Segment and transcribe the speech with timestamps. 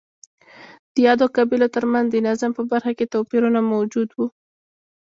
[0.93, 4.27] د یادو قبیلو ترمنځ د نظم په برخه کې توپیرونه موجود وو